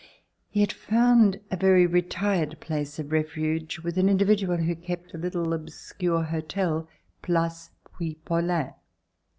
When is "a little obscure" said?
5.13-6.23